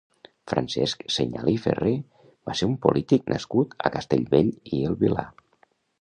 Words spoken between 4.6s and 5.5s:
i el Vilar.